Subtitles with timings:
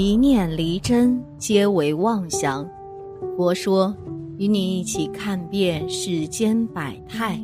[0.00, 2.64] 一念离真，皆为妄想。
[3.36, 3.92] 佛说，
[4.36, 7.36] 与你一起看遍世间百态。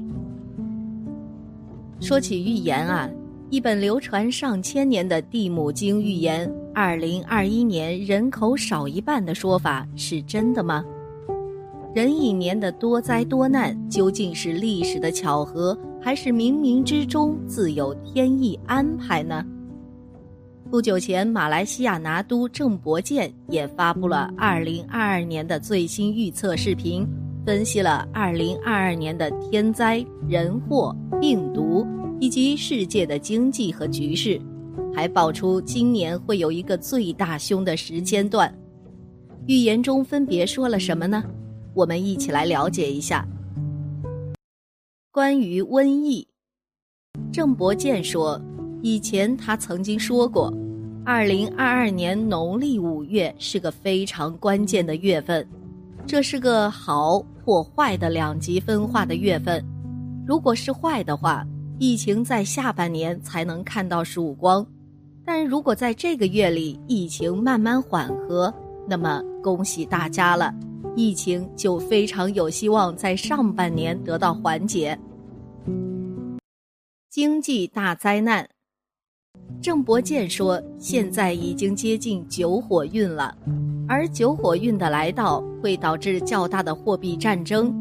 [1.99, 3.11] 说起预言啊，
[3.51, 10.85] 一本流传上千年的《地母经》预言，二零二一年人口少一半的说法是真的吗？
[11.93, 19.45] 人一年的多灾多难，究竟是历史的巧合，还是冥冥之中自有天意安排呢？
[20.71, 27.07] 不久前，马来西亚拿督郑伯健也发布了2022年的最新预测视频，
[27.47, 31.87] 分析了2022年的天灾、人祸、病毒
[32.19, 34.41] 以及世界的经济和局势，
[34.93, 38.53] 还爆出今年会有一个最大凶的时间段。
[39.47, 41.23] 预言中分别说了什么呢？
[41.73, 43.25] 我们一起来了解一下。
[45.13, 46.27] 关于瘟疫，
[47.31, 48.41] 郑伯健说，
[48.83, 50.53] 以前他曾经说过。
[51.07, 55.47] 二零二二年农历五月是个非常关键的月份，
[56.07, 59.63] 这是个好或坏的两极分化的月份。
[60.27, 61.47] 如果是坏的话，
[61.79, 64.65] 疫情在下半年才能看到曙光；
[65.27, 68.53] 但如果在这个月里疫情慢慢缓和，
[68.89, 70.55] 那么恭喜大家了，
[70.97, 74.99] 疫情就非常有希望在上半年得到缓解。
[77.11, 78.49] 经济大灾难。
[79.65, 83.35] 郑伯健说：“现在已经接近九火运了，
[83.89, 87.75] 而九火运的来到会导致较大的货币战争。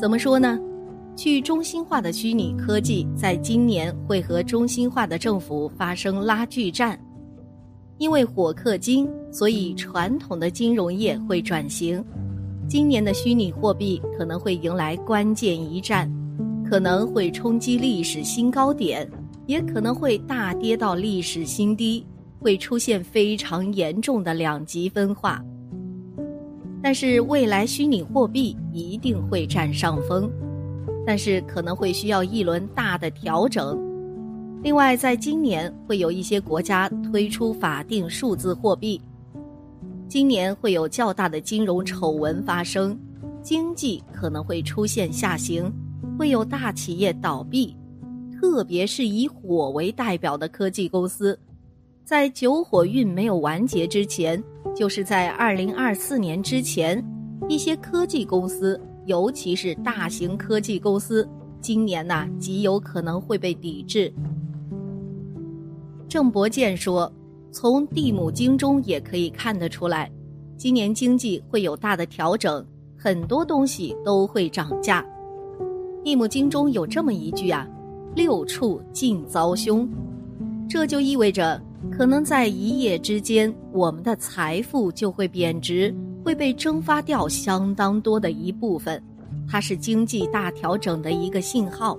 [0.00, 0.56] 怎么说呢？
[1.16, 6.96] 去中心化的虚拟科技在今年会和中心化的政府发生拉锯战。
[7.98, 12.02] 因为火克金，所以传统的金融业会转型。
[12.68, 16.08] 今年的虚拟货币可能会迎来关键一战，
[16.64, 19.06] 可能会冲击历史新高点。”
[19.50, 22.06] 也可能会大跌到历史新低，
[22.38, 25.44] 会出现非常严重的两极分化。
[26.80, 30.30] 但是未来虚拟货币一定会占上风，
[31.04, 33.76] 但是可能会需要一轮大的调整。
[34.62, 39.02] 另外，在今年会有一些国家推出法定数字货币，
[40.06, 42.96] 今年会有较大的金融丑闻发生，
[43.42, 45.68] 经济可能会出现下行，
[46.16, 47.76] 会有大企业倒闭。
[48.40, 51.38] 特别是以火为代表的科技公司，
[52.06, 54.42] 在九火运没有完结之前，
[54.74, 57.04] 就是在二零二四年之前，
[57.50, 61.28] 一些科技公司，尤其是大型科技公司，
[61.60, 64.10] 今年呐极有可能会被抵制。
[66.08, 67.12] 郑伯健说，
[67.52, 70.10] 从地母经中也可以看得出来，
[70.56, 72.64] 今年经济会有大的调整，
[72.96, 75.04] 很多东西都会涨价。
[76.02, 77.68] 地母经中有这么一句啊。
[78.14, 79.88] 六处尽遭凶，
[80.68, 81.60] 这就意味着
[81.90, 85.94] 可能在一夜之间，我们的财富就会贬值，
[86.24, 89.02] 会被蒸发掉相当多的一部分。
[89.48, 91.96] 它是经济大调整的一个信号。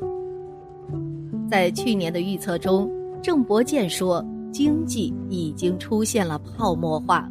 [1.50, 2.90] 在去年的预测中，
[3.22, 7.30] 郑伯健说经济已经出现了泡沫化，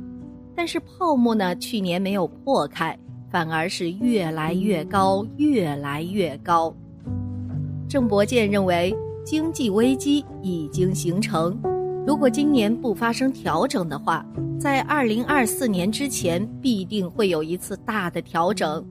[0.55, 2.99] 但是泡沫呢，去年没有破开，
[3.31, 6.75] 反而是越来越高，越来越高。
[7.91, 11.61] 郑伯健认为，经济危机已经形成。
[12.07, 14.25] 如果今年不发生调整的话，
[14.61, 18.87] 在二零二四年之前必定会有一次大的调整。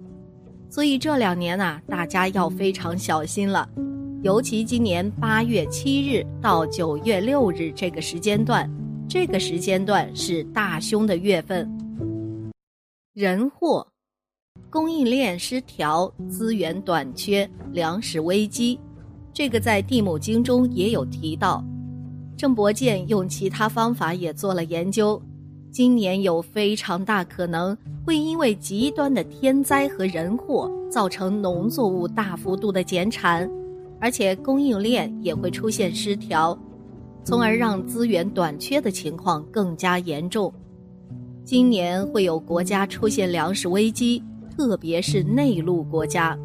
[0.69, 3.69] 所以这两年啊，大家要非常小心了。
[4.21, 8.69] 尤其今年八月七日到九月六日这个时间段，
[9.07, 11.65] 这个时间段是大凶的月份。
[13.13, 13.87] 人祸，
[14.69, 18.77] 供应链失调，资源短缺，粮食危机。
[19.39, 21.63] 这个在《地母经》中也有提到，
[22.35, 25.17] 郑伯健用其他方法也做了研究。
[25.71, 27.73] 今年有非常大可能
[28.03, 33.49] 会因为极端的天灾和人祸，造成农作物大幅度的减产，
[34.01, 36.59] 而且供应链也会出现失调，
[37.23, 40.53] 从而让资源短缺的情况更加严重。
[41.45, 44.21] 今年会有国家出现粮食危机，
[44.57, 46.37] 特别是内陆国家。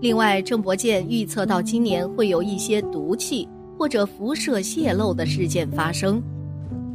[0.00, 3.48] 另外，郑伯健预测到今年会有一些毒气
[3.78, 6.22] 或者辐射泄漏的事件发生，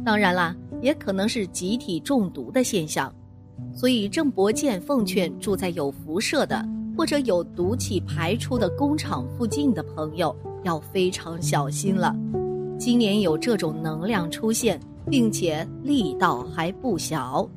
[0.04, 3.12] 当然啦，也可能是集体中毒的现象。
[3.74, 6.64] 所以，郑伯健奉劝住在有辐射的
[6.96, 12.14] 或者有毒气排出的工厂附近的朋友要非常小心了。
[12.78, 14.78] 今年有这种能量出现，
[15.10, 17.48] 并且力道还不小。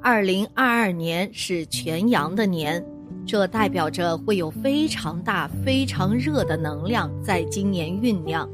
[0.00, 2.82] 二零二二年是全阳的年。
[3.30, 8.50] 这代表着会有非常大、非常热的能量在今年酝酿，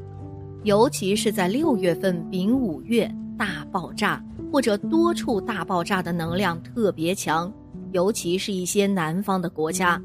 [0.64, 7.50] 尤其是在六月份丙午月，大爆炸或者多处大爆炸的能量特别强，
[7.93, 9.99] 尤其是一些南方的国家。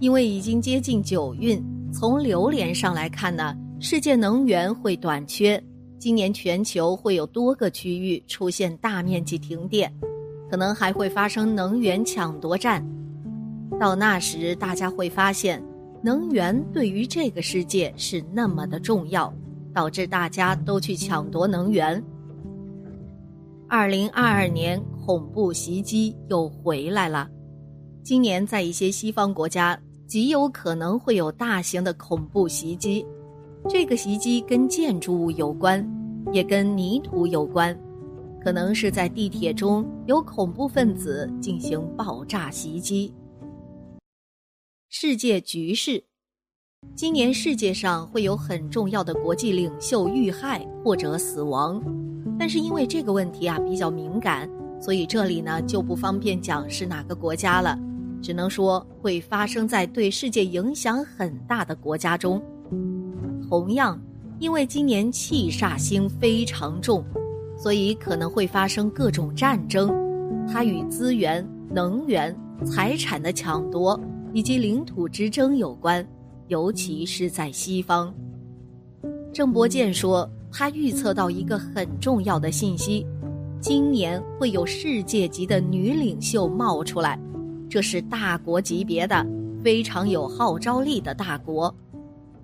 [0.00, 5.62] 因为已经接近九运，从流年上来看呢，世界能源会短缺，
[6.00, 9.94] 今年全球会有多个区域出现大面积停电，
[10.50, 12.84] 可能还会发生能源抢夺战。
[13.80, 15.62] 到那时，大家会发现，
[16.02, 19.32] 能源对于这个世界是那么的重要，
[19.72, 22.02] 导致大家都去抢夺能源。
[23.68, 27.28] 二零二二年恐怖袭击又回来了，
[28.02, 29.78] 今年在一些西方国家。
[30.06, 33.04] 极有可能会有大型的恐怖袭击，
[33.68, 35.84] 这个袭击跟建筑物有关，
[36.30, 37.76] 也跟泥土有关，
[38.40, 43.12] 可能是在地铁中有恐怖分子进行爆炸袭击。
[44.96, 46.04] 世界局势，
[46.94, 51.82] 今年世界上会有很重要的国际领袖遇害或者死亡，
[52.38, 54.48] 但是因为这个问题啊比较敏感，
[54.80, 57.76] 所以这里呢就不方便讲是哪个国家了。
[58.22, 62.40] 只能说会发生在对世界影响很大的国家中。
[63.48, 64.00] 同样，
[64.38, 67.04] 因为今年气煞星非常重，
[67.58, 69.92] 所以可能会发生各种战争。
[70.46, 72.32] 它与资源、能源、
[72.64, 74.00] 财产的抢夺
[74.34, 76.06] 以及领土之争有关，
[76.48, 78.12] 尤其是在西方。
[79.32, 83.06] 郑伯健说，他预测到一个很重要的信息：
[83.60, 87.18] 今年会有世界级的女领袖冒出来。
[87.70, 89.24] 这是大国级别的、
[89.62, 91.72] 非常有号召力的大国，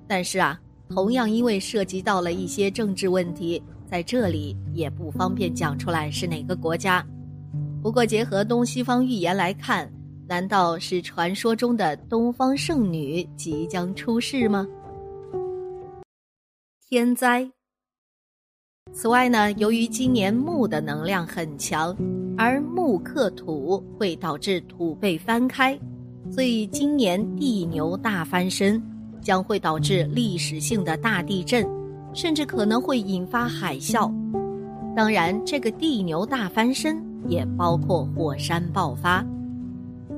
[0.07, 0.59] 但是啊，
[0.89, 7.05] 同样因为涉及到了一些政治问题，在这里也不方便讲出来是哪个国家。
[7.83, 9.91] 不过结合东西方预言来看，
[10.31, 14.65] 难道是传说中的东方圣女即将出世吗？
[16.89, 17.51] 天灾。
[18.93, 21.97] 此外呢，由于今年木的能量很强。
[22.39, 25.77] 而木克土会导致土被翻开，
[26.31, 28.81] 所以今年地牛大翻身
[29.21, 31.69] 将会导致历史性的大地震，
[32.15, 34.09] 甚至可能会引发海啸。
[34.95, 39.27] 当然，这个地牛大翻身也包括火山爆发，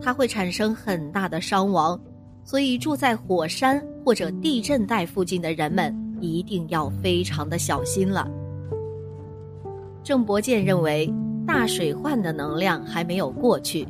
[0.03, 1.99] 它会产生很大的伤亡，
[2.45, 8.29] 所以住在火山或者地震带附近的人们一定要非常的小心了。
[10.03, 11.13] 郑伯健认为。
[11.45, 13.87] 大水患的能量还没有过去，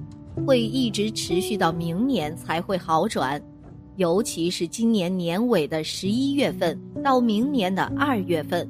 [0.47, 3.41] 会一直持续到明年才会好转，
[3.97, 8.67] 尤其是今年年尾的十一月份到明年的二月份，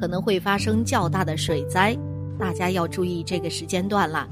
[0.00, 1.96] 可能会发生较大的水灾，
[2.36, 4.28] 大家要注意这个时间段了。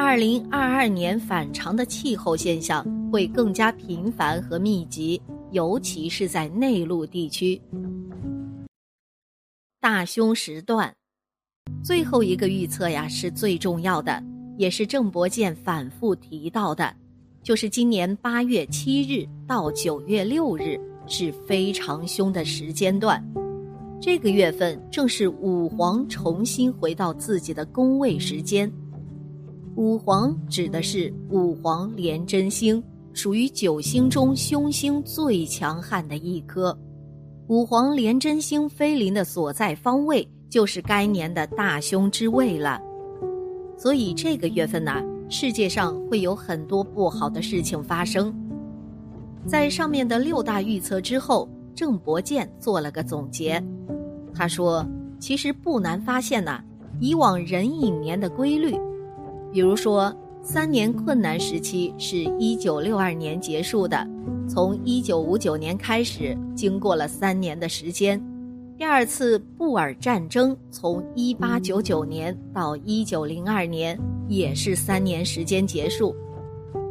[0.00, 7.60] 二零二二年反常的气候现象会更加频繁和密集，尤其是在内陆地区。
[9.80, 10.94] 大凶时段。
[11.82, 14.22] 最后一个预测呀，是最重要的，
[14.56, 16.94] 也是郑伯健反复提到的，
[17.42, 20.78] 就是今年八月七日到九月六日
[21.08, 23.20] 是非常凶的时间段。
[24.00, 28.72] 这个月份正是五黄重新回到自己的宫位时间。
[29.78, 32.82] 五黄指的是五黄廉贞星，
[33.12, 36.76] 属于九星中凶星最强悍的一颗。
[37.46, 40.28] 五黄廉贞星飞临的所在方位。
[40.50, 42.80] 就是该年的大凶之位了，
[43.76, 44.94] 所以这个月份呢，
[45.28, 48.34] 世界上会有很多不好的事情发生。
[49.44, 53.62] 在上面的六大预测之后，郑伯健做了个总结，
[54.32, 54.82] 他说
[55.20, 56.64] ：“其实不难发现呐，
[56.98, 58.74] 以往壬寅年的规律，
[59.52, 64.06] 比如说三年困难时期是一九六二年结束的，
[64.48, 68.20] 从一九五九年开始，经过了三年的时间。”
[68.78, 76.14] 第二次布尔战争从一八九九年到一九零二年，也是三年时间结束。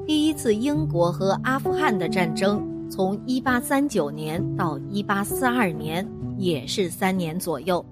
[0.05, 6.05] 第一次英国和阿富汗的战争从一八三九年到一八四二年，
[6.37, 7.83] 也是三年左右。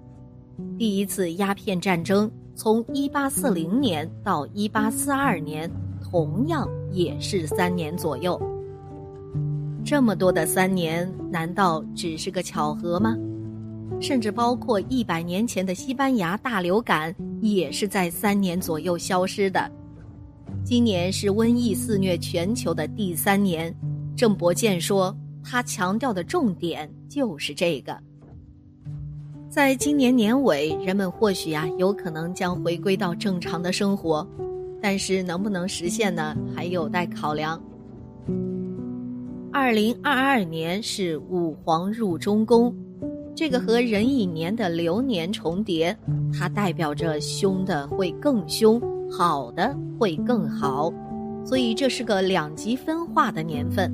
[0.77, 5.69] 第一次鸦片战争从一八四零年到一八四二年，
[6.01, 8.41] 同样也是三年左右。
[9.83, 13.13] 这么多的三年，难道只是个巧合吗？
[13.99, 19.69] 甚至包括一百年前的西班牙大流感，也是在三年左右消失的。
[20.63, 23.75] 今年是瘟疫肆虐全球的第三年，
[24.15, 27.95] 郑伯健说，他强调的重点就是这个。
[29.55, 34.27] 在今年年尾，人们或许啊有可能将回归到正常的生活，
[34.81, 37.57] 但是能不能实现呢，还有待考量。
[39.53, 42.75] 二零二二年是五黄入中宫。
[43.33, 45.97] 这个和壬寅年的流年重叠，
[46.37, 50.91] 它代表着凶的会更凶，好的会更好，
[51.45, 53.89] 所以这是个两极分化的年份。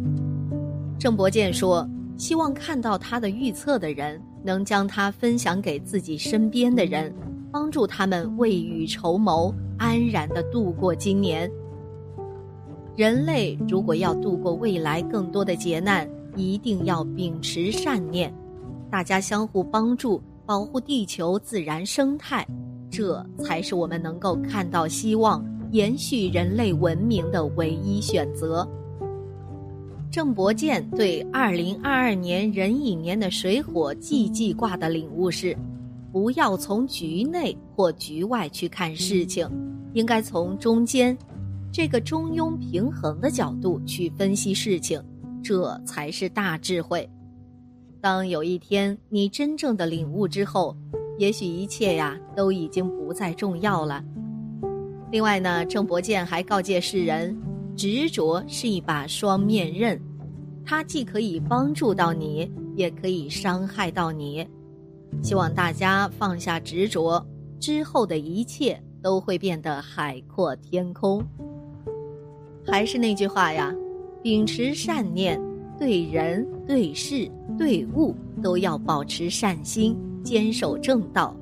[0.97, 1.87] 郑伯健说
[2.17, 7.13] ：“希望看到他的预测的人，能将它分享给自己身边的人，
[7.51, 11.49] 帮助他们未雨绸缪，安然的度过今年。
[12.95, 18.33] 人类如果要度过未来更多的劫难，一定要秉持善念。”
[18.91, 22.45] 大家相互帮助，保护地球自然生态，
[22.89, 28.67] 这才是我们能够看到希望、延续人类文明的唯一选择。
[30.11, 35.57] 郑伯健对二零二二年壬寅年的水火既济卦的领悟是：
[36.11, 39.49] 不要从局内或局外去看事情，
[39.93, 41.17] 应该从中间
[41.71, 45.01] 这个中庸平衡的角度去分析事情，
[45.41, 47.09] 这才是大智慧。
[48.01, 50.75] 当有一天你真正的领悟之后，
[51.17, 54.03] 也许一切呀都已经不再重要了。
[55.09, 57.37] 另外呢，郑伯健还告诫世人，
[57.75, 59.99] 执着是一把双面刃，
[60.65, 64.47] 它既可以帮助到你，也可以伤害到你。
[65.21, 67.25] 希望大家放下执着，
[67.59, 71.23] 之后的一切都会变得海阔天空。
[72.65, 73.73] 还是那句话呀，
[74.21, 75.39] 秉持善念。
[75.79, 81.35] 对人、对事、对物都要保持善心，坚守正道，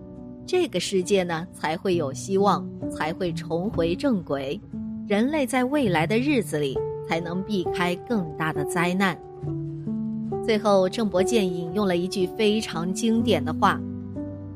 [0.46, 4.58] 这个世界呢才会有希望，才会重回正轨，
[5.10, 9.18] 人类在未来的日子里才能避开更大的灾难。
[10.46, 13.82] 最后，郑伯健引用了一句非常经典的话：“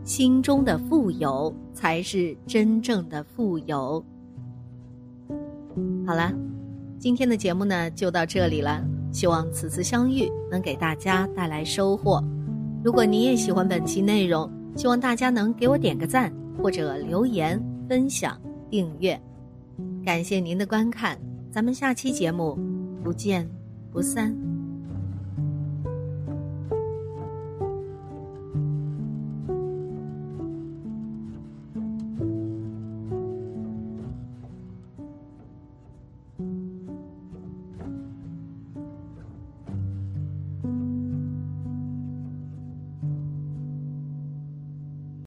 [0.06, 4.06] 心中的富有才是真正的富有。”
[6.06, 6.32] 好了，
[7.00, 8.80] 今天的节目呢就到这里了。
[9.12, 12.24] 希望此次相遇能给大家带来收获。
[12.84, 16.32] 如果你也喜欢本期内容，希望大家能给我点个赞，
[16.62, 19.20] 或者留言、分享、订阅。
[20.04, 21.18] 感谢您的观看，
[21.50, 22.60] 咱们下期节目
[23.04, 23.50] 不见
[23.90, 24.36] 不散。